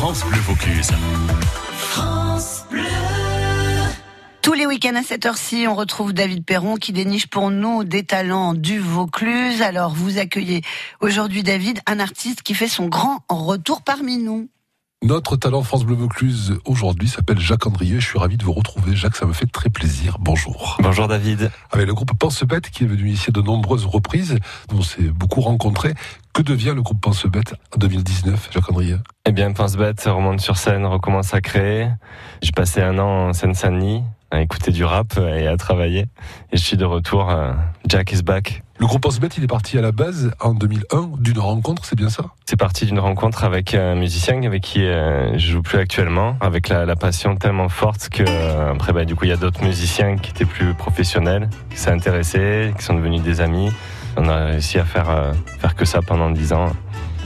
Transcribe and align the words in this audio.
France 0.00 0.24
Bleu 0.24 0.38
Vaucluse. 0.38 0.88
France 1.74 2.64
Bleu. 2.70 2.80
Tous 4.40 4.54
les 4.54 4.64
week-ends 4.64 4.96
à 4.96 5.02
cette 5.02 5.26
heure-ci, 5.26 5.66
on 5.68 5.74
retrouve 5.74 6.14
David 6.14 6.42
Perron 6.46 6.76
qui 6.76 6.94
déniche 6.94 7.26
pour 7.26 7.50
nous 7.50 7.84
des 7.84 8.02
talents 8.04 8.54
du 8.54 8.78
Vaucluse. 8.78 9.60
Alors, 9.60 9.92
vous 9.92 10.16
accueillez 10.16 10.62
aujourd'hui, 11.02 11.42
David, 11.42 11.80
un 11.84 12.00
artiste 12.00 12.40
qui 12.40 12.54
fait 12.54 12.66
son 12.66 12.86
grand 12.86 13.18
retour 13.28 13.82
parmi 13.82 14.16
nous. 14.16 14.48
Notre 15.02 15.36
talent 15.36 15.62
France 15.62 15.86
Bleu 15.86 15.94
Vaucluse 15.94 16.58
aujourd'hui 16.66 17.08
s'appelle 17.08 17.38
Jacques 17.38 17.66
Andrieux. 17.66 18.00
Je 18.00 18.06
suis 18.06 18.18
ravi 18.18 18.36
de 18.36 18.44
vous 18.44 18.52
retrouver. 18.52 18.94
Jacques, 18.94 19.16
ça 19.16 19.24
me 19.24 19.32
fait 19.32 19.46
très 19.46 19.70
plaisir. 19.70 20.18
Bonjour. 20.20 20.76
Bonjour 20.82 21.08
David. 21.08 21.50
Avec 21.70 21.86
le 21.86 21.94
groupe 21.94 22.12
Pense 22.18 22.44
Bête 22.44 22.68
qui 22.68 22.84
est 22.84 22.86
venu 22.86 23.08
ici 23.08 23.30
à 23.30 23.32
de 23.32 23.40
nombreuses 23.40 23.86
reprises, 23.86 24.36
on 24.70 24.82
s'est 24.82 25.04
beaucoup 25.04 25.40
rencontrés. 25.40 25.94
Que 26.34 26.42
devient 26.42 26.74
le 26.74 26.82
groupe 26.82 27.00
Pense 27.00 27.24
Bête 27.24 27.54
en 27.74 27.78
2019, 27.78 28.50
Jacques 28.52 28.68
Andrieux? 28.68 29.00
Eh 29.24 29.32
bien, 29.32 29.50
Pense 29.52 29.76
Bête 29.76 30.02
remonte 30.04 30.40
sur 30.40 30.58
scène, 30.58 30.84
recommence 30.84 31.32
à 31.32 31.40
créer. 31.40 31.88
J'ai 32.42 32.52
passé 32.52 32.82
un 32.82 32.98
an 32.98 33.28
en 33.28 33.32
Seine-Saint-Denis 33.32 34.02
à 34.30 34.42
écouter 34.42 34.70
du 34.70 34.84
rap 34.84 35.18
et 35.18 35.46
à 35.46 35.56
travailler. 35.56 36.08
Et 36.52 36.58
je 36.58 36.62
suis 36.62 36.76
de 36.76 36.84
retour. 36.84 37.34
Jack 37.88 38.12
is 38.12 38.22
back. 38.22 38.62
Le 38.80 38.86
groupe 38.86 39.02
Pense 39.02 39.20
Bête, 39.20 39.36
il 39.36 39.44
est 39.44 39.46
parti 39.46 39.76
à 39.76 39.82
la 39.82 39.92
base 39.92 40.30
en 40.40 40.54
2001 40.54 41.10
d'une 41.18 41.38
rencontre, 41.38 41.84
c'est 41.84 41.96
bien 41.96 42.08
ça? 42.08 42.24
C'est 42.46 42.56
parti 42.56 42.86
d'une 42.86 42.98
rencontre 42.98 43.44
avec 43.44 43.74
un 43.74 43.94
musicien 43.94 44.42
avec 44.42 44.62
qui 44.62 44.86
euh, 44.86 45.36
je 45.36 45.52
joue 45.52 45.60
plus 45.60 45.76
actuellement, 45.76 46.38
avec 46.40 46.70
la, 46.70 46.86
la 46.86 46.96
passion 46.96 47.36
tellement 47.36 47.68
forte 47.68 48.08
que 48.08 48.22
euh, 48.26 48.72
après 48.72 48.94
bah, 48.94 49.04
du 49.04 49.14
coup 49.14 49.26
il 49.26 49.28
y 49.28 49.34
a 49.34 49.36
d'autres 49.36 49.62
musiciens 49.62 50.16
qui 50.16 50.30
étaient 50.30 50.46
plus 50.46 50.72
professionnels, 50.72 51.50
qui 51.68 51.90
intéressés, 51.90 52.72
qui 52.78 52.82
sont 52.82 52.94
devenus 52.94 53.20
des 53.20 53.42
amis. 53.42 53.70
On 54.16 54.26
a 54.30 54.46
réussi 54.46 54.78
à 54.78 54.86
faire 54.86 55.10
euh, 55.10 55.34
faire 55.58 55.74
que 55.74 55.84
ça 55.84 56.00
pendant 56.00 56.30
dix 56.30 56.54
ans. 56.54 56.72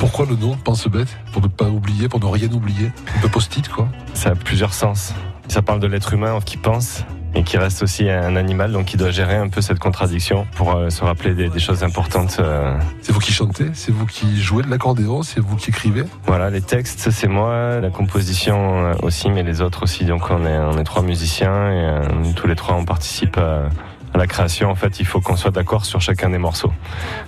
Pourquoi 0.01 0.27
le 0.27 0.35
nom 0.35 0.57
Pense 0.57 0.89
Bête 0.89 1.17
Pour 1.31 1.41
ne 1.41 1.47
pas 1.47 1.69
oublier, 1.69 2.09
pour 2.09 2.19
ne 2.19 2.27
rien 2.27 2.51
oublier? 2.51 2.91
Un 3.17 3.21
peu 3.21 3.29
post-it 3.29 3.69
quoi? 3.69 3.87
Ça 4.13 4.31
a 4.31 4.35
plusieurs 4.35 4.75
sens. 4.75 5.15
Ça 5.47 5.63
parle 5.63 5.79
de 5.79 5.87
l'être 5.87 6.15
humain 6.15 6.37
qui 6.45 6.57
pense 6.57 7.05
et 7.35 7.43
qui 7.43 7.59
reste 7.59 7.83
aussi 7.83 8.09
un 8.09 8.37
animal, 8.37 8.73
donc 8.73 8.87
qui 8.87 8.97
doit 8.97 9.11
gérer 9.11 9.37
un 9.37 9.49
peu 9.49 9.61
cette 9.61 9.79
contradiction 9.79 10.47
pour 10.57 10.75
euh, 10.75 10.91
se 10.91 11.03
rappeler 11.05 11.35
des, 11.35 11.49
des 11.49 11.59
choses 11.59 11.83
importantes. 11.83 12.37
Euh. 12.41 12.77
C'est 13.03 13.13
vous 13.13 13.21
qui 13.21 13.33
chantez, 13.33 13.71
c'est 13.75 13.93
vous 13.93 14.07
qui 14.07 14.41
jouez 14.41 14.63
de 14.63 14.71
l'accordéon, 14.71 15.23
c'est 15.23 15.41
vous 15.41 15.57
qui 15.57 15.71
écrivez 15.71 16.05
Voilà, 16.27 16.51
les 16.51 16.61
textes 16.61 17.11
c'est 17.11 17.29
moi, 17.29 17.81
la 17.81 17.91
composition 17.91 18.87
euh, 18.87 18.95
aussi, 19.03 19.31
mais 19.31 19.43
les 19.43 19.61
autres 19.61 19.83
aussi. 19.83 20.05
Donc 20.05 20.31
on 20.31 20.45
est, 20.47 20.59
on 20.59 20.79
est 20.79 20.85
trois 20.85 21.03
musiciens 21.03 21.71
et 21.71 21.85
euh, 21.85 22.01
tous 22.37 22.47
les 22.47 22.57
trois 22.57 22.77
on 22.77 22.85
participe 22.85 23.37
à, 23.37 23.69
à 24.15 24.19
la 24.19 24.27
création. 24.27 24.71
En 24.71 24.75
fait, 24.75 25.01
il 25.01 25.07
faut 25.07 25.21
qu'on 25.21 25.37
soit 25.37 25.51
d'accord 25.51 25.85
sur 25.85 26.01
chacun 26.01 26.31
des 26.31 26.39
morceaux. 26.39 26.73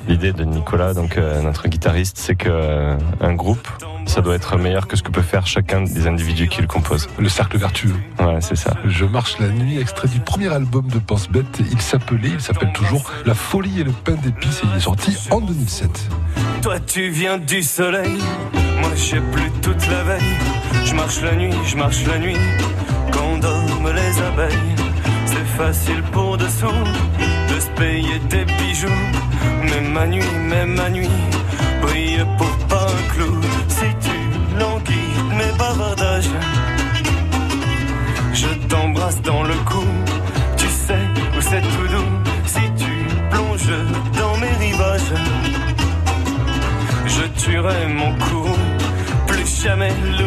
L'idée 0.09 0.33
de 0.33 0.45
Nicolas, 0.45 0.95
donc 0.95 1.19
euh, 1.19 1.43
notre 1.43 1.69
guitariste, 1.69 2.17
c'est 2.19 2.37
que 2.37 2.49
euh, 2.49 2.97
un 3.21 3.35
groupe, 3.35 3.69
ça 4.07 4.21
doit 4.21 4.37
être 4.37 4.57
meilleur 4.57 4.87
que 4.87 4.97
ce 4.97 5.03
que 5.03 5.11
peut 5.11 5.23
faire 5.23 5.47
chacun 5.47 5.83
des 5.83 6.07
individus 6.07 6.49
qui 6.49 6.61
le 6.61 6.69
composent. 6.69 7.09
Le 7.19 7.29
cercle 7.29 7.59
vertueux. 7.59 7.95
Ouais, 8.21 8.41
c'est 8.41 8.57
ça. 8.57 8.75
Je 8.87 9.05
marche 9.05 9.39
la 9.41 9.49
nuit, 9.49 9.81
extrait 9.81 10.09
du 10.09 10.21
premier 10.21 10.53
album 10.53 10.87
de 10.89 10.99
Pense 10.99 11.29
Bête. 11.29 11.61
Il 11.71 11.81
s'appelait, 11.81 12.31
il 12.31 12.41
s'appelle 12.41 12.73
toujours 12.73 13.11
La 13.25 13.35
folie 13.35 13.81
et 13.81 13.85
le 13.85 13.93
pain 13.93 14.15
d'épices 14.15 14.63
et 14.63 14.67
il 14.71 14.77
est 14.77 14.81
sorti 14.81 15.17
en 15.31 15.41
2007. 15.41 16.09
Toi 16.63 16.81
tu 16.81 17.11
viens 17.11 17.39
du 17.39 17.63
soleil, 17.63 18.19
moi 18.81 18.91
j'ai 18.95 19.21
plus 19.21 19.51
toute 19.63 19.87
la 19.89 20.03
veille. 20.05 20.23
Je 20.85 20.95
marche 20.95 21.21
la 21.23 21.35
nuit, 21.35 21.55
je 21.67 21.77
marche 21.77 22.07
la 22.07 22.19
nuit, 22.19 22.37
facile 25.57 26.03
pour 26.13 26.37
dessous 26.37 26.83
de 27.51 27.61
se 27.61 27.71
payer 27.81 28.19
des 28.31 28.45
bijoux. 28.45 29.03
Mais 29.65 29.81
ma 29.81 30.07
nuit, 30.07 30.33
mais 30.49 30.67
ma 30.67 30.89
nuit, 30.91 31.17
brille 31.83 32.25
pour 32.39 32.55
pas 32.69 32.87
un 32.99 33.03
clou. 33.13 33.41
Si 33.69 33.89
tu 34.07 34.17
languis 34.59 35.13
mes 35.39 35.53
bavardages, 35.59 36.35
je 38.33 38.51
t'embrasse 38.69 39.21
dans 39.23 39.45
le 39.45 39.55
cou. 39.71 39.87
Tu 40.57 40.67
sais 40.69 41.07
où 41.37 41.41
c'est 41.41 41.63
tout 41.73 41.89
doux 41.95 42.13
si 42.45 42.65
tu 42.83 42.93
plonges 43.31 43.79
dans 44.19 44.37
mes 44.43 44.55
rivages. 44.67 45.15
Je 47.07 47.25
tuerai 47.41 47.87
mon 47.89 48.13
courroux, 48.25 48.67
plus 49.27 49.63
jamais 49.63 49.93
loup-garou. 50.19 50.26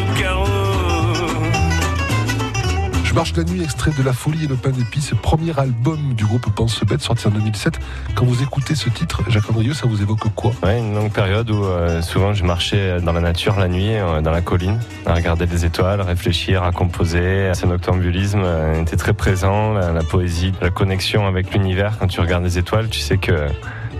Marche 3.20 3.36
la 3.36 3.44
nuit, 3.44 3.62
extrait 3.62 3.92
de 3.92 4.02
La 4.02 4.14
folie 4.14 4.46
et 4.46 4.48
le 4.48 4.56
pain 4.56 4.70
d'épices, 4.70 5.12
premier 5.22 5.52
album 5.60 6.14
du 6.14 6.24
groupe 6.24 6.50
Pense 6.56 6.82
Bête, 6.86 7.02
sorti 7.02 7.28
en 7.28 7.32
2007. 7.32 7.78
Quand 8.16 8.24
vous 8.24 8.42
écoutez 8.42 8.76
ce 8.76 8.88
titre, 8.88 9.24
Jacques 9.28 9.50
Andrieux, 9.50 9.74
ça 9.74 9.88
vous 9.88 10.02
évoque 10.02 10.34
quoi? 10.36 10.54
Ouais, 10.64 10.80
une 10.80 10.96
longue 10.96 11.12
période 11.12 11.52
où 11.52 11.66
euh, 11.66 12.02
souvent 12.02 12.34
je 12.34 12.46
marchais 12.46 13.02
dans 13.02 13.12
la 13.12 13.20
nature 13.20 13.60
la 13.60 13.68
nuit, 13.68 13.94
euh, 13.94 14.22
dans 14.22 14.32
la 14.32 14.40
colline, 14.40 14.80
à 15.06 15.16
regarder 15.16 15.48
des 15.48 15.66
étoiles, 15.66 16.00
à 16.00 16.06
réfléchir, 16.06 16.64
à 16.64 16.72
composer. 16.72 17.52
Ce 17.56 17.66
noctambulisme 17.66 18.42
euh, 18.42 18.82
était 18.82 18.96
très 18.96 19.12
présent, 19.12 19.74
la, 19.74 19.92
la 19.92 20.04
poésie, 20.04 20.54
la 20.62 20.70
connexion 20.70 21.28
avec 21.28 21.54
l'univers. 21.54 21.98
Quand 22.00 22.08
tu 22.08 22.22
regardes 22.22 22.46
les 22.46 22.58
étoiles, 22.58 22.88
tu 22.88 23.02
sais 23.02 23.18
que 23.18 23.50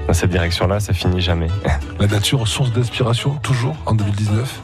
dans 0.08 0.14
cette 0.14 0.30
direction-là, 0.30 0.80
ça 0.80 0.94
finit 0.94 1.20
jamais. 1.20 1.50
La 2.00 2.08
nature, 2.08 2.48
source 2.48 2.72
d'inspiration, 2.72 3.32
toujours 3.44 3.76
en 3.86 3.96
2019 3.96 4.62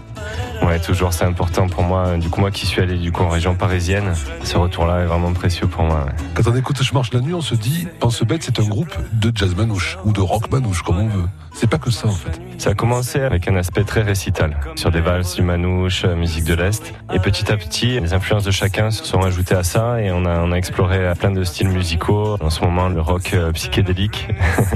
Ouais, 0.63 0.79
toujours, 0.79 1.13
c'est 1.13 1.25
important 1.25 1.67
pour 1.67 1.83
moi. 1.83 2.17
Du 2.17 2.29
coup, 2.29 2.39
moi 2.41 2.51
qui 2.51 2.65
suis 2.65 2.81
allé 2.81 2.97
du 2.97 3.11
coup 3.11 3.23
en 3.23 3.29
région 3.29 3.55
parisienne, 3.55 4.13
ce 4.43 4.57
retour-là 4.57 5.01
est 5.01 5.05
vraiment 5.05 5.33
précieux 5.33 5.67
pour 5.67 5.83
moi. 5.83 6.05
ouais. 6.05 6.11
Quand 6.35 6.49
on 6.51 6.55
écoute 6.55 6.81
Je 6.81 6.93
marche 6.93 7.13
la 7.13 7.19
nuit, 7.21 7.33
on 7.33 7.41
se 7.41 7.55
dit 7.55 7.87
Pense 7.99 8.21
Bête, 8.23 8.43
c'est 8.43 8.59
un 8.59 8.67
groupe 8.67 8.95
de 9.13 9.31
jazz 9.33 9.55
manouche 9.55 9.97
ou 10.05 10.11
de 10.13 10.21
rock 10.21 10.51
manouche, 10.51 10.81
comme 10.81 10.99
on 10.99 11.07
veut. 11.07 11.25
C'est 11.53 11.69
pas 11.69 11.77
que 11.77 11.89
ça 11.89 12.07
en 12.07 12.11
fait. 12.11 12.41
Ça 12.57 12.71
a 12.71 12.73
commencé 12.73 13.21
avec 13.21 13.47
un 13.47 13.55
aspect 13.55 13.83
très 13.83 14.01
récital, 14.01 14.57
sur 14.75 14.91
des 14.91 14.99
valses, 14.99 15.35
du 15.35 15.41
manouche, 15.41 16.03
euh, 16.03 16.15
musique 16.15 16.43
de 16.43 16.53
l'Est. 16.53 16.93
Et 17.13 17.19
petit 17.19 17.49
à 17.51 17.55
petit, 17.57 17.99
les 17.99 18.13
influences 18.13 18.43
de 18.43 18.51
chacun 18.51 18.91
se 18.91 19.05
sont 19.05 19.21
ajoutées 19.21 19.55
à 19.55 19.63
ça 19.63 20.01
et 20.01 20.11
on 20.11 20.25
a, 20.25 20.39
on 20.39 20.51
a 20.51 20.55
exploré 20.55 21.13
plein 21.17 21.31
de 21.31 21.43
styles 21.45 21.69
musicaux. 21.69 22.37
En 22.41 22.49
ce 22.49 22.61
moment, 22.61 22.89
le 22.89 22.99
rock 22.99 23.31
euh, 23.33 23.51
psychédélique, 23.53 24.27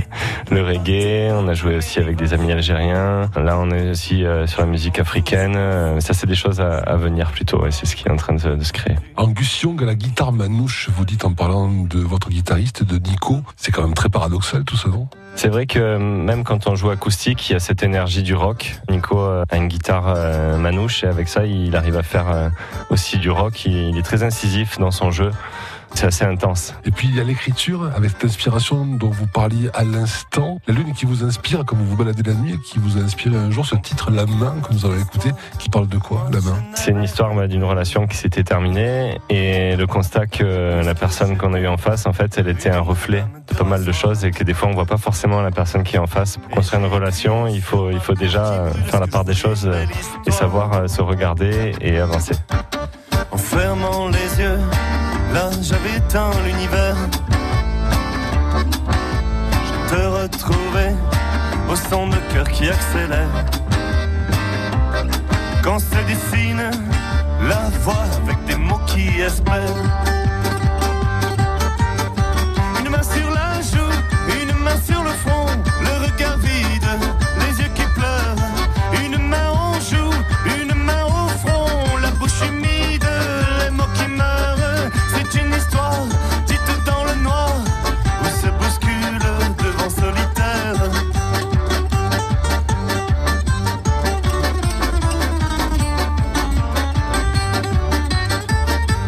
le 0.52 0.64
reggae, 0.64 1.32
on 1.34 1.48
a 1.50 1.54
joué 1.54 1.76
aussi 1.76 2.00
avec 2.00 2.16
des 2.16 2.34
amis 2.34 2.52
algériens. 2.52 3.30
Là, 3.36 3.58
on 3.60 3.72
est 3.72 3.90
aussi 3.90 4.24
euh, 4.26 4.48
sur 4.48 4.62
la 4.62 4.68
musique 4.68 5.00
africaine. 5.00 5.56
Euh, 5.70 6.00
Ça, 6.00 6.14
c'est 6.14 6.28
des 6.28 6.36
choses 6.36 6.60
à, 6.60 6.78
à 6.80 6.96
venir 6.96 7.32
plutôt 7.32 7.66
et 7.66 7.72
c'est 7.72 7.86
ce 7.86 7.96
qui 7.96 8.08
est 8.08 8.12
en 8.12 8.16
train 8.16 8.34
de, 8.34 8.56
de 8.56 8.64
se 8.64 8.74
créer. 8.74 8.96
Angus 9.16 9.62
Young 9.62 9.82
la 9.82 9.96
guitare 9.96 10.32
manouche, 10.32 10.90
vous 10.96 11.06
dites 11.06 11.26
en 11.26 11.34
parlant 11.34 11.70
de 11.72 12.00
votre 12.00 12.30
guitariste, 12.30 12.84
de 12.84 12.98
Nico. 12.98 13.42
C'est 13.56 13.72
quand 13.72 13.84
même 13.84 13.94
très 13.94 14.10
paradoxal 14.10 14.64
tout 14.64 14.76
ça, 14.78 14.90
non 14.90 15.08
C'est 15.36 15.50
vrai 15.50 15.66
que 15.68 15.98
même 15.98 16.44
quand 16.44 16.68
on 16.68 16.76
joue 16.76 16.90
acoustique, 16.90 17.50
il 17.50 17.54
y 17.54 17.56
a 17.56 17.60
cette 17.60 17.84
énergie 17.84 18.24
du 18.24 18.34
rock. 18.36 18.76
Nico 18.90 19.20
euh, 19.20 19.44
a 19.50 19.58
une 19.58 19.68
guitare 19.68 20.06
euh, 20.16 20.58
manouche 20.58 21.04
et 21.04 21.08
avec 21.08 21.28
ça, 21.30 21.46
il 21.46 21.76
arrive 21.76 21.98
à 21.98 22.04
faire 22.04 22.30
euh, 22.30 22.50
aussi 22.90 23.18
du 23.18 23.30
rock. 23.30 23.66
Il 23.66 23.98
est 23.98 24.04
très 24.04 24.24
incisif 24.24 24.80
dans 24.80 24.92
son 24.92 25.12
jeu. 25.12 25.32
C'est 25.94 26.06
assez 26.06 26.26
intense. 26.26 26.74
Et 26.86 26.92
puis 26.92 27.08
il 27.08 27.16
y 27.16 27.20
a 27.20 27.24
l'écriture, 27.24 27.90
avec 27.96 28.12
cette 28.12 28.26
inspiration 28.26 28.86
dont 28.86 29.10
vous 29.10 29.28
parliez 29.28 29.70
à 29.74 29.84
l'instant. 29.84 30.60
La 30.68 30.74
lune 30.74 30.94
qui 30.94 31.06
vous 31.06 31.24
inspire 31.24 31.66
quand 31.66 31.76
vous 31.76 31.86
vous 31.86 31.98
baladez 31.98 32.24
la 32.24 32.34
nuit 32.34 32.54
et 32.54 32.60
qui 32.60 32.80
vous 32.80 32.98
a 32.98 33.02
inspiré 33.02 33.36
un 33.36 33.52
jour 33.52 33.66
ce 33.66 33.76
titre 33.76 34.12
La 34.12 34.26
main 34.26 34.56
que 34.62 34.74
nous 34.74 34.86
avons 34.86 35.00
écouté, 35.00 35.32
qui 35.58 35.70
parle 35.70 35.88
de 35.88 35.98
quoi 35.98 36.28
La 36.32 36.40
main? 36.42 36.56
C'est 36.76 36.92
une 36.92 37.04
histoire 37.04 37.34
bah, 37.34 37.48
d'une 37.48 37.64
relation 37.64 38.08
qui 38.08 38.18
s'était 38.18 38.44
terminée 38.44 39.20
et 39.30 39.76
le 39.76 39.88
constat 39.88 40.28
que 40.28 40.84
la 40.84 40.96
personne 40.96 41.38
qu'on 41.38 41.54
a 41.54 41.60
eu 41.60 41.68
en 41.68 41.78
face, 41.78 42.06
en 42.06 42.14
fait, 42.14 42.38
elle 42.38 42.48
était 42.48 42.70
un 42.70 42.82
reflet 42.82 43.26
de 43.48 43.56
pas 43.56 43.64
mal 43.64 43.84
de 43.84 43.92
choses 43.92 44.24
et 44.26 44.32
que 44.32 44.44
des 44.44 44.54
fois 44.54 44.70
on 44.70 44.74
voit 44.74 44.86
pas 44.86 44.98
forcément 44.98 45.42
la 45.42 45.52
personne 45.52 45.84
qui 45.84 45.96
est 45.96 46.00
en 46.00 46.08
face. 46.08 46.38
Pour 46.38 46.50
construire 46.52 46.82
une 46.86 46.92
relation, 46.92 47.48
il 47.48 47.62
faut, 47.62 47.92
il 47.92 48.00
faut 48.00 48.14
déjà 48.14 48.66
faire 48.86 49.00
la 49.00 49.08
part 49.08 49.26
des 49.26 49.34
choses 49.34 49.66
euh, 49.66 49.86
et 50.26 50.32
savoir 50.32 50.74
euh, 50.74 50.88
se 50.88 51.02
regarder 51.02 51.74
et 51.82 52.00
avancer. 52.00 52.36
En 53.32 53.38
fermant 53.38 54.08
les 54.08 54.42
yeux, 54.44 54.58
là 55.34 55.50
j'avais 55.62 55.98
éteint 55.98 56.32
l'univers. 56.46 56.96
Je 59.68 59.96
te 59.96 60.02
retrouvais 60.02 60.96
au 61.70 61.76
son 61.76 62.08
de 62.08 62.18
cœur 62.34 62.48
qui 62.50 62.70
accélère. 62.70 63.30
Quand 65.64 65.80
se 65.80 66.00
dessine 66.08 66.72
la 67.48 67.70
voix 67.82 68.06
avec 68.24 68.44
des 68.46 68.56
mots 68.56 68.82
qui 68.88 69.22
espèrent. 69.22 70.19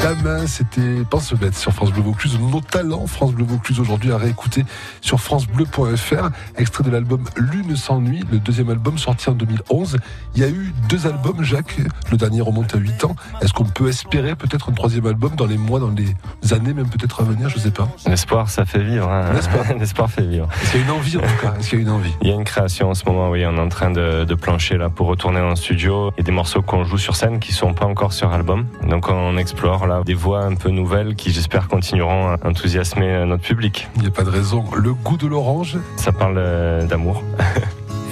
Demain, 0.02 0.48
c'était 0.48 1.04
Pense 1.08 1.32
bête 1.34 1.56
sur 1.56 1.72
France 1.74 1.92
Bleu 1.92 2.02
Vaucluse. 2.02 2.40
Nos 2.40 2.60
talents 2.60 3.06
France 3.06 3.34
Bleu 3.34 3.46
Vaucluse 3.46 3.80
aujourd'hui 3.80 4.12
à 4.12 4.18
réécouter 4.18 4.66
sur 5.00 5.20
francebleu.fr. 5.20 6.30
Extrait 6.58 6.84
de 6.84 6.90
l'album 6.90 7.24
Lune 7.38 7.76
sans 7.76 8.02
nuit, 8.02 8.24
le 8.32 8.40
deuxième 8.40 8.72
album 8.72 8.98
sorti 8.98 9.30
en 9.30 9.34
2011. 9.34 9.98
Il 10.34 10.42
y 10.42 10.44
a 10.44 10.50
eu 10.50 10.74
deux 10.90 11.06
albums, 11.06 11.44
Jacques. 11.44 11.78
Le 12.10 12.18
dernier 12.18 12.42
remonte 12.42 12.74
à 12.74 12.80
8 12.80 13.06
ans. 13.06 13.16
Est-ce 13.42 13.54
qu'on 13.54 13.66
peut 13.66 13.90
espérer 13.90 14.36
peut-être 14.36 14.70
un 14.70 14.74
troisième 14.74 15.06
album 15.06 15.36
dans 15.36 15.46
les 15.46 15.58
mois, 15.58 15.80
dans 15.80 15.92
les 15.92 16.16
années, 16.52 16.74
même 16.74 16.90
peut-être 16.90 17.22
à 17.22 17.24
venir? 17.24 17.50
Je 17.50 17.60
sais 17.60 17.72
pas. 17.72 17.88
L'espoir, 18.08 18.50
ça 18.50 18.66
fait 18.66 18.84
vivre. 18.84 19.08
Hein. 19.08 19.34
L'espoir. 19.80 20.10
fait 20.10 20.26
vivre. 20.26 20.48
Est-ce 20.64 20.72
qu'il 20.72 20.80
y 20.80 20.84
a 20.84 20.86
une 20.88 20.92
envie 20.92 21.18
en 21.18 21.22
tout 21.22 21.42
cas? 21.42 21.54
Est-ce 21.60 21.70
qu'il 21.70 21.78
y 21.78 21.82
a 21.82 21.86
une 21.86 21.92
envie? 21.92 22.14
Il 22.24 22.28
y 22.28 22.32
a 22.32 22.36
une 22.36 22.44
création 22.44 22.90
en 22.90 22.96
ce 22.96 23.06
moment, 23.06 23.30
oui. 23.30 23.46
On 23.46 23.56
est 23.56 23.60
en 23.62 23.70
train 23.70 23.92
de, 23.92 24.24
de 24.24 24.36
plancher 24.36 24.78
là 24.78 24.90
pour 24.90 25.06
retourner 25.06 25.42
en 25.42 25.56
studio. 25.56 26.12
Il 26.18 26.22
y 26.22 26.22
a 26.22 26.24
des 26.24 26.32
morceaux 26.32 26.64
qu'on 26.64 26.86
joue 26.86 26.98
sur 26.98 27.16
scène 27.16 27.40
qui 27.40 27.54
sont 27.54 27.76
pas 27.76 27.86
encore 27.86 28.14
sur 28.14 28.32
album. 28.32 28.66
Donc 28.88 29.08
on 29.08 29.38
explore 29.38 29.86
des 30.06 30.14
voix 30.14 30.42
un 30.44 30.56
peu 30.56 30.70
nouvelles 30.70 31.16
qui 31.16 31.32
j'espère 31.32 31.68
continueront 31.68 32.28
à 32.30 32.38
enthousiasmer 32.44 33.26
notre 33.26 33.44
public. 33.44 33.90
Il 33.96 34.02
n'y 34.02 34.08
a 34.08 34.12
pas 34.12 34.24
de 34.24 34.30
raison. 34.30 34.64
Le 34.76 34.94
goût 34.94 35.18
de 35.18 35.28
l'orange 35.28 35.78
Ça 35.98 36.12
parle 36.12 36.38
euh, 36.38 36.86
d'amour. 36.86 37.24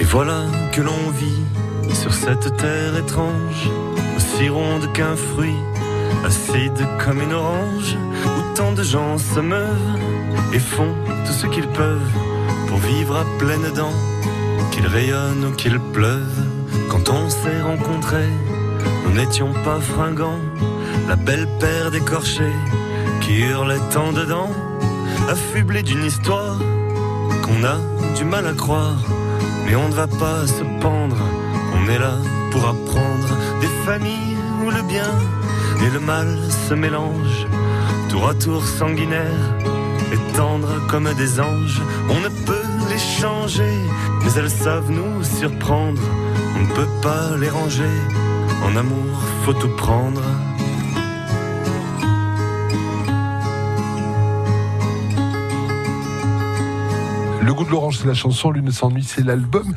Et 0.00 0.04
voilà 0.04 0.42
que 0.72 0.80
l'on 0.80 1.10
vit 1.10 1.94
sur 1.94 2.12
cette 2.12 2.56
terre 2.56 2.96
étrange, 2.96 3.68
aussi 4.16 4.48
ronde 4.48 4.90
qu'un 4.92 5.16
fruit, 5.16 5.56
acide 6.24 6.86
comme 7.04 7.20
une 7.20 7.32
orange, 7.32 7.96
où 8.24 8.54
tant 8.54 8.72
de 8.72 8.82
gens 8.82 9.18
se 9.18 9.40
meuvent 9.40 9.98
et 10.52 10.58
font 10.58 10.94
tout 11.26 11.32
ce 11.32 11.46
qu'ils 11.46 11.68
peuvent 11.68 12.12
pour 12.68 12.78
vivre 12.78 13.16
à 13.16 13.24
pleines 13.38 13.72
dents, 13.74 13.98
qu'il 14.70 14.86
rayonne 14.86 15.44
ou 15.44 15.52
qu'il 15.52 15.78
pleuve. 15.92 16.46
Quand 16.88 17.08
on 17.08 17.28
s'est 17.28 17.60
rencontrés, 17.62 18.32
nous 19.04 19.12
n'étions 19.12 19.52
pas 19.64 19.80
fringants, 19.80 20.40
la 21.10 21.16
belle 21.16 21.48
paire 21.58 21.90
d'écorchés 21.90 22.54
qui 23.20 23.40
hurlait 23.40 23.84
tant 23.92 24.12
dedans, 24.12 24.50
affublé 25.28 25.82
d'une 25.82 26.04
histoire 26.04 26.56
qu'on 27.42 27.64
a 27.64 27.78
du 28.16 28.24
mal 28.24 28.46
à 28.46 28.52
croire. 28.52 29.02
Mais 29.66 29.74
on 29.74 29.88
ne 29.88 29.94
va 30.02 30.06
pas 30.06 30.46
se 30.46 30.62
pendre, 30.80 31.16
on 31.74 31.88
est 31.88 31.98
là 31.98 32.14
pour 32.52 32.62
apprendre 32.64 33.30
des 33.60 33.72
familles 33.84 34.36
où 34.62 34.70
le 34.70 34.82
bien 34.82 35.12
et 35.84 35.90
le 35.90 35.98
mal 35.98 36.28
se 36.68 36.74
mélangent, 36.74 37.48
tour 38.08 38.28
à 38.28 38.34
tour 38.34 38.64
sanguinaire 38.64 39.46
et 40.12 40.36
tendre 40.36 40.72
comme 40.86 41.12
des 41.14 41.40
anges. 41.40 41.82
On 42.08 42.20
ne 42.20 42.28
peut 42.46 42.70
les 42.88 43.02
changer, 43.20 43.74
mais 44.22 44.32
elles 44.36 44.56
savent 44.64 44.92
nous 44.92 45.24
surprendre. 45.24 46.02
On 46.56 46.60
ne 46.68 46.72
peut 46.78 46.92
pas 47.02 47.36
les 47.36 47.48
ranger, 47.48 47.96
en 48.64 48.76
amour 48.76 49.10
faut 49.44 49.54
tout 49.54 49.74
prendre. 49.76 50.22
Le 57.42 57.54
goût 57.54 57.64
de 57.64 57.70
l'orange, 57.70 57.98
c'est 57.98 58.06
la 58.06 58.14
chanson. 58.14 58.50
Lune 58.50 58.70
s'ennuie, 58.70 59.02
c'est 59.02 59.24
l'album. 59.24 59.74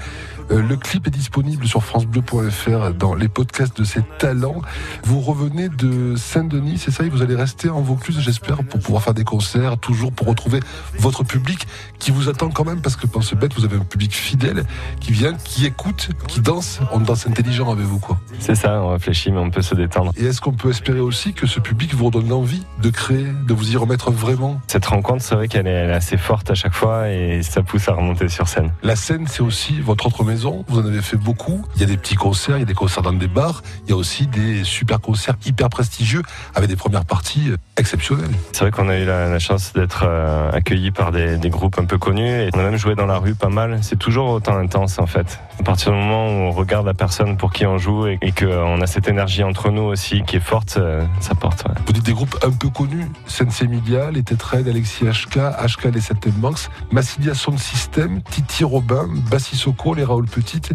Euh, 0.52 0.62
le 0.62 0.76
clip 0.76 1.08
est 1.08 1.12
disponible 1.12 1.66
sur 1.66 1.84
francebleu.fr 1.84 2.94
dans 2.94 3.16
les 3.16 3.30
podcasts 3.30 3.78
de 3.78 3.86
ses 3.86 4.02
talents. 4.20 4.62
Vous 5.04 5.22
revenez 5.22 5.70
de 5.70 6.16
Saint-Denis, 6.16 6.78
c'est 6.78 6.92
ça 6.92 7.06
Et 7.06 7.10
vous 7.10 7.22
allez 7.22 7.36
rester 7.36 7.70
en 7.70 7.82
Vaucluse, 7.82 8.20
j'espère, 8.20 8.64
pour 8.64 8.80
pouvoir 8.82 9.04
faire 9.04 9.14
des 9.14 9.24
concerts, 9.24 9.78
toujours 9.78 10.12
pour 10.12 10.28
retrouver 10.28 10.60
votre 10.98 11.24
public 11.24 11.66
qui 12.00 12.12
vous 12.12 12.28
attend 12.28 12.50
quand 12.50 12.66
même, 12.66 12.82
parce 12.82 12.98
que 12.98 13.08
Pense 13.08 13.34
Bête, 13.34 13.54
vous 13.54 13.64
avez 13.64 13.78
un 13.78 13.86
public 13.86 14.14
fidèle 14.14 14.66
qui 15.00 15.14
vient, 15.14 15.34
qui 15.34 15.66
écoute, 15.66 16.10
qui 16.28 16.42
danse. 16.42 16.80
On 16.92 17.00
danse 17.00 17.28
intelligent 17.28 17.72
avec 17.72 17.86
vous, 17.86 18.00
quoi. 18.00 18.20
C'est 18.40 18.56
ça, 18.56 18.82
on 18.82 18.90
réfléchit, 18.90 19.32
mais 19.32 19.40
on 19.40 19.50
peut 19.50 19.62
se 19.62 19.76
détendre. 19.76 20.12
Et 20.18 20.26
est-ce 20.26 20.42
qu'on 20.42 20.52
peut 20.52 20.70
espérer 20.70 21.00
aussi 21.00 21.34
que 21.34 21.48
ce 21.48 21.62
public 21.62 21.96
vous 21.96 22.06
redonne 22.06 22.28
l'envie 22.28 22.64
de 22.82 22.90
créer, 22.90 23.28
de 23.48 23.54
vous 23.54 23.72
y 23.72 23.78
remettre 23.78 24.12
vraiment? 24.12 24.60
Cette 24.68 24.86
rencontre, 24.86 25.24
c'est 25.24 25.36
vrai 25.36 25.48
qu'elle 25.48 25.68
est, 25.68 25.94
assez 25.94 26.18
forte 26.18 26.50
à 26.50 26.56
chaque 26.56 26.74
fois 26.74 27.10
et 27.10 27.44
ça 27.44 27.63
pousse 27.64 27.88
à 27.90 27.94
remonter 27.94 28.30
sur 28.30 28.48
scène. 28.48 28.72
La 28.84 28.96
scène, 28.96 29.26
c'est 29.28 29.42
aussi 29.42 29.80
votre 29.82 30.06
autre 30.08 30.24
maison. 30.24 30.64
Vous 30.68 30.80
en 30.80 30.86
avez 30.86 31.02
fait 31.02 31.18
beaucoup. 31.18 31.64
Il 31.76 31.82
y 31.82 31.84
a 31.84 31.88
des 31.88 31.98
petits 31.98 32.16
concerts, 32.16 32.58
il 32.58 32.62
y 32.62 32.64
a 32.64 32.66
des 32.66 32.74
concerts 32.74 33.04
dans 33.04 33.14
des 33.14 33.28
bars. 33.28 33.62
Il 33.86 33.90
y 33.92 33.94
a 33.94 33.96
aussi 33.96 34.28
des 34.28 34.64
super 34.64 35.00
concerts 35.00 35.36
hyper 35.46 35.70
prestigieux 35.70 36.22
avec 36.56 36.70
des 36.70 36.76
premières 36.76 37.06
parties 37.06 37.52
exceptionnelles. 37.78 38.30
C'est 38.52 38.62
vrai 38.62 38.72
qu'on 38.72 38.90
a 38.90 38.98
eu 38.98 39.06
la, 39.06 39.30
la 39.30 39.40
chance 39.40 39.74
d'être 39.74 40.04
euh, 40.06 40.52
accueillis 40.52 40.92
par 40.92 41.12
des, 41.12 41.38
des 41.38 41.50
groupes 41.50 41.80
un 41.80 41.86
peu 41.86 41.98
connus 41.98 42.30
et 42.30 42.50
on 42.54 42.60
a 42.60 42.64
même 42.64 42.78
joué 42.78 42.96
dans 42.96 43.06
la 43.06 43.18
rue 43.18 43.36
pas 43.36 43.50
mal. 43.50 43.80
C'est 43.82 43.98
toujours 43.98 44.30
autant 44.30 44.58
intense 44.58 45.00
en 45.00 45.08
fait. 45.08 45.40
À 45.60 45.64
partir 45.64 45.92
du 45.92 45.98
moment 45.98 46.28
où 46.28 46.42
on 46.48 46.52
regarde 46.52 46.86
la 46.86 46.94
personne 46.94 47.38
pour 47.38 47.52
qui 47.52 47.66
on 47.66 47.78
joue 47.78 48.08
et, 48.08 48.18
et 48.22 48.32
qu'on 48.32 48.82
a 48.82 48.88
cette 48.88 49.08
énergie 49.08 49.44
entre 49.44 49.70
nous 49.72 49.84
aussi 49.84 50.24
qui 50.24 50.38
est 50.38 50.40
forte, 50.44 50.76
euh, 50.78 51.04
ça 51.20 51.36
porte. 51.36 51.64
ouais. 51.68 51.76
Vous 51.86 51.94
dites 51.94 52.06
des 52.06 52.14
groupes 52.14 52.38
un 52.44 52.52
peu 52.52 52.70
connus. 52.70 53.06
Sensei 53.26 53.68
Media, 53.68 54.12
les 54.12 54.24
Tetraed, 54.24 54.68
Alexis 54.68 55.06
HK, 55.06 55.38
HK, 55.38 55.86
les 55.94 56.02
Septem 56.02 56.32
Banks, 56.34 56.70
Massilia 56.92 57.34
Sound 57.44 57.60
System, 57.60 58.22
Titi 58.22 58.64
Robin, 58.64 59.10
Bassisoko, 59.30 59.94
les 59.96 60.06
Raoul 60.06 60.28
Petite, 60.28 60.72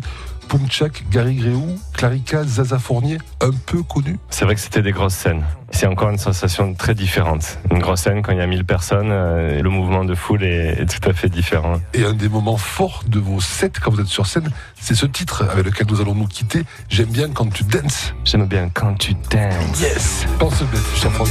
Pumchak, 0.48 1.04
Gary 1.10 1.36
Gréou, 1.36 1.78
Clarica, 1.94 2.44
Zaza 2.44 2.78
Fournier, 2.78 3.16
un 3.40 3.52
peu 3.64 3.82
connus. 3.82 4.18
C'est 4.28 4.44
vrai 4.44 4.54
que 4.54 4.60
c'était 4.60 4.82
des 4.82 4.92
grosses 4.92 5.14
scènes. 5.14 5.46
C'est 5.70 5.86
encore 5.86 6.10
une 6.10 6.18
sensation 6.18 6.74
très 6.74 6.94
différente. 6.94 7.58
Une 7.70 7.78
grosse 7.78 8.02
scène 8.02 8.20
quand 8.20 8.32
il 8.32 8.38
y 8.38 8.42
a 8.42 8.46
1000 8.46 8.66
personnes, 8.66 9.08
euh, 9.10 9.62
le 9.62 9.70
mouvement 9.70 10.04
de 10.04 10.14
foule 10.14 10.44
est, 10.44 10.82
est 10.82 10.86
tout 10.86 11.08
à 11.08 11.14
fait 11.14 11.30
différent. 11.30 11.80
Et 11.94 12.04
un 12.04 12.12
des 12.12 12.28
moments 12.28 12.58
forts 12.58 13.02
de 13.06 13.18
vos 13.18 13.40
sets 13.40 13.72
quand 13.82 13.90
vous 13.90 14.00
êtes 14.02 14.06
sur 14.06 14.26
scène, 14.26 14.50
c'est 14.78 14.94
ce 14.94 15.06
titre 15.06 15.48
avec 15.50 15.64
lequel 15.64 15.86
nous 15.88 16.02
allons 16.02 16.14
nous 16.14 16.28
quitter. 16.28 16.64
J'aime 16.90 17.08
bien 17.08 17.30
quand 17.30 17.50
tu 17.50 17.64
danses. 17.64 18.12
J'aime 18.24 18.44
bien 18.44 18.68
quand 18.68 18.92
tu 18.92 19.14
danses. 19.30 19.80
Yes 19.80 20.26
Pense 20.38 20.60
bête, 20.64 20.82
sur 20.96 21.10
France 21.12 21.30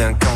J'aime 0.00 0.29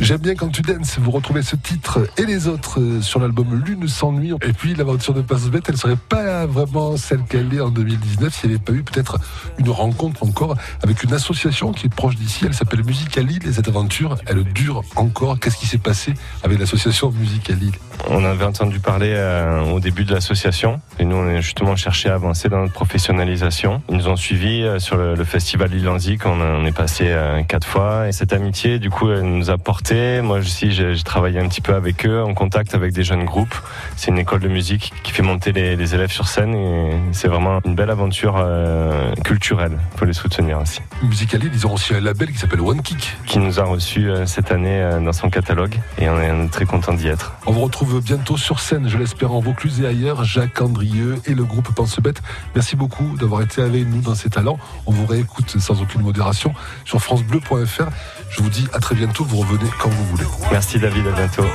J'aime 0.00 0.18
bien 0.18 0.36
quand 0.36 0.48
tu 0.48 0.62
danses. 0.62 0.96
Vous 1.00 1.10
retrouvez 1.10 1.42
ce 1.42 1.56
titre 1.56 2.06
et 2.16 2.24
les 2.24 2.46
autres 2.46 2.80
euh, 2.80 3.02
sur 3.02 3.18
l'album 3.18 3.60
Lune 3.66 3.88
sans 3.88 4.12
nuit. 4.12 4.32
Et 4.42 4.52
puis 4.52 4.74
l'aventure 4.74 5.12
de 5.12 5.22
Passe 5.22 5.48
Bête, 5.48 5.64
elle 5.68 5.76
serait 5.76 5.96
pas 5.96 6.46
vraiment 6.46 6.96
celle 6.96 7.24
qu'elle 7.24 7.52
est 7.52 7.60
en 7.60 7.70
2019 7.70 8.32
s'il 8.32 8.50
n'y 8.50 8.54
avait 8.54 8.64
pas 8.64 8.72
eu 8.72 8.84
peut-être 8.84 9.18
une 9.58 9.70
rencontre 9.70 10.22
encore 10.22 10.56
avec 10.84 11.02
une 11.02 11.12
association 11.12 11.72
qui 11.72 11.86
est 11.86 11.94
proche 11.94 12.14
d'ici. 12.14 12.44
Elle 12.46 12.54
s'appelle 12.54 12.84
Musique 12.84 13.18
à 13.18 13.22
Lille 13.22 13.44
et 13.44 13.52
cette 13.52 13.66
aventure, 13.66 14.16
elle 14.26 14.44
dure 14.44 14.82
encore. 14.94 15.40
Qu'est-ce 15.40 15.56
qui 15.56 15.66
s'est 15.66 15.78
passé 15.78 16.14
avec 16.44 16.60
l'association 16.60 17.10
Musique 17.10 17.50
à 17.50 17.54
Lille? 17.54 17.74
On 18.08 18.24
avait 18.24 18.44
entendu 18.44 18.78
parler 18.78 19.12
euh, 19.16 19.64
au 19.64 19.80
début 19.80 20.04
de 20.04 20.14
l'association 20.14 20.80
et 21.00 21.04
nous 21.04 21.16
on 21.16 21.26
a 21.26 21.40
justement 21.40 21.74
cherché 21.74 22.08
à 22.08 22.14
avancer 22.14 22.48
dans 22.48 22.60
notre 22.60 22.72
professionnalisation. 22.72 23.82
Ils 23.88 23.96
nous 23.96 24.08
ont 24.08 24.16
suivis 24.16 24.62
euh, 24.62 24.78
sur 24.78 24.96
le, 24.96 25.24
festival 25.24 25.74
Ilanzik, 25.74 26.24
on, 26.24 26.64
est 26.64 26.72
passé 26.72 27.14
quatre 27.48 27.66
fois 27.66 28.08
et 28.08 28.12
cette 28.12 28.32
amitié 28.32 28.78
du 28.78 28.90
coup 28.90 29.10
elle 29.10 29.22
nous 29.22 29.50
a 29.50 29.58
porté. 29.58 29.87
Moi 29.90 30.38
aussi 30.38 30.72
j'ai 30.72 30.94
travaillé 31.02 31.38
un 31.40 31.48
petit 31.48 31.62
peu 31.62 31.74
avec 31.74 32.04
eux 32.04 32.22
en 32.22 32.34
contact 32.34 32.74
avec 32.74 32.92
des 32.92 33.04
jeunes 33.04 33.24
groupes. 33.24 33.54
C'est 33.96 34.10
une 34.10 34.18
école 34.18 34.40
de 34.40 34.48
musique 34.48 34.92
qui 35.02 35.12
fait 35.12 35.22
monter 35.22 35.52
les, 35.52 35.76
les 35.76 35.94
élèves 35.94 36.10
sur 36.10 36.28
scène 36.28 36.54
et 36.54 36.90
c'est 37.12 37.28
vraiment 37.28 37.60
une 37.64 37.74
belle 37.74 37.88
aventure 37.88 38.36
euh, 38.36 39.14
culturelle. 39.24 39.78
Faut 39.96 40.04
les 40.04 40.12
soutenir 40.12 40.60
aussi. 40.60 40.80
Lille, 41.02 41.50
ils 41.54 41.66
ont 41.66 41.72
aussi 41.72 41.94
un 41.94 42.00
label 42.00 42.30
qui 42.32 42.38
s'appelle 42.38 42.60
One 42.60 42.82
Kick. 42.82 43.16
Qui 43.24 43.38
nous 43.38 43.60
a 43.60 43.64
reçus 43.64 44.10
euh, 44.10 44.26
cette 44.26 44.52
année 44.52 44.82
euh, 44.82 45.00
dans 45.00 45.14
son 45.14 45.30
catalogue 45.30 45.74
et 45.98 46.10
on 46.10 46.20
est, 46.20 46.30
on 46.32 46.44
est 46.44 46.52
très 46.52 46.66
content 46.66 46.92
d'y 46.92 47.08
être. 47.08 47.32
On 47.46 47.52
vous 47.52 47.62
retrouve 47.62 48.02
bientôt 48.02 48.36
sur 48.36 48.60
scène, 48.60 48.88
je 48.88 48.98
l'espère, 48.98 49.32
en 49.32 49.40
Vaucluse 49.40 49.80
et 49.80 49.86
ailleurs. 49.86 50.22
Jacques 50.24 50.60
Andrieux 50.60 51.16
et 51.24 51.34
le 51.34 51.44
groupe 51.44 51.72
Pense 51.74 51.98
Bête. 52.00 52.20
Merci 52.54 52.76
beaucoup 52.76 53.16
d'avoir 53.16 53.40
été 53.40 53.62
avec 53.62 53.86
nous 53.86 54.02
dans 54.02 54.14
ces 54.14 54.28
talents. 54.28 54.58
On 54.84 54.92
vous 54.92 55.06
réécoute 55.06 55.58
sans 55.58 55.80
aucune 55.80 56.02
modération 56.02 56.52
sur 56.84 57.00
FranceBleu.fr. 57.00 57.88
Je 58.28 58.42
vous 58.42 58.50
dis 58.50 58.66
à 58.74 58.80
très 58.80 58.94
bientôt. 58.94 59.24
Vous 59.24 59.38
revenez 59.38 59.70
quand 59.78 59.90
vous 59.90 60.04
voulez. 60.04 60.24
Merci 60.50 60.78
David, 60.78 61.06
à 61.06 61.12
bientôt. 61.12 61.46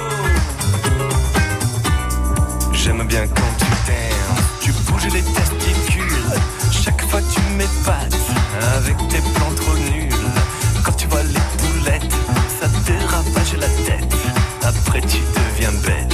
J'aime 2.72 3.04
bien 3.08 3.28
quand 3.28 3.54
tu 3.58 3.66
t'aimes, 3.86 4.36
tu 4.62 4.72
bouges 4.72 5.14
les 5.14 5.22
testicules. 5.22 6.04
Chaque 6.72 7.02
fois 7.10 7.22
tu 7.34 7.40
m'épates 7.56 8.18
avec 8.76 8.98
tes 9.10 9.20
plans 9.20 9.54
trop 9.56 9.78
nuls. 9.78 10.10
Quand 10.84 10.94
tu 10.94 11.08
vois 11.08 11.24
les 11.24 11.34
boulettes, 11.34 12.14
ça 12.60 12.68
te 12.68 12.94
ravage 13.08 13.54
la 13.60 13.68
tête. 13.68 14.14
Après 14.64 15.02
tu 15.02 15.18
deviens 15.18 15.72
bête. 15.86 16.13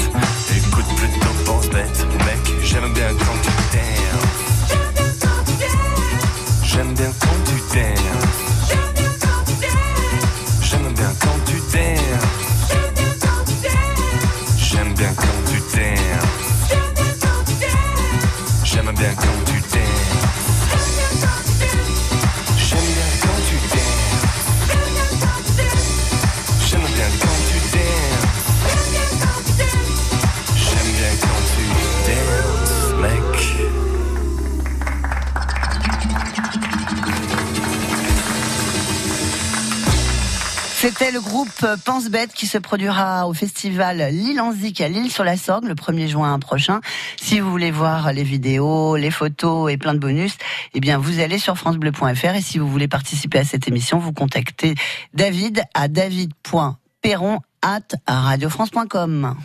Groupe 41.59 41.83
Pense 41.83 42.09
Bête 42.09 42.33
qui 42.33 42.47
se 42.47 42.57
produira 42.57 43.27
au 43.27 43.33
festival 43.33 43.97
Lille 44.11 44.39
en 44.39 44.51
Zik 44.51 44.81
à 44.81 44.87
Lille 44.87 45.11
sur 45.11 45.23
la 45.23 45.37
Sorgue 45.37 45.65
le 45.65 45.73
1er 45.73 46.07
juin 46.07 46.37
prochain. 46.39 46.79
Si 47.19 47.39
vous 47.39 47.49
voulez 47.49 47.71
voir 47.71 48.13
les 48.13 48.23
vidéos, 48.23 48.95
les 48.95 49.11
photos 49.11 49.71
et 49.71 49.77
plein 49.77 49.93
de 49.93 49.99
bonus, 49.99 50.37
eh 50.73 50.79
bien 50.79 50.97
vous 50.97 51.19
allez 51.19 51.37
sur 51.37 51.57
francebleu.fr 51.57 52.35
et 52.35 52.41
si 52.41 52.59
vous 52.59 52.67
voulez 52.67 52.87
participer 52.87 53.39
à 53.39 53.43
cette 53.43 53.67
émission, 53.67 53.99
vous 53.99 54.13
contactez 54.13 54.75
David 55.13 55.63
à 55.73 55.87
david.perron 55.87 57.39
at 57.61 57.95
radiofrance.com. 58.07 59.35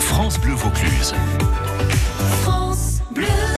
France 0.00 0.38
Bleu 0.40 0.54
Vaucluse. 0.54 1.14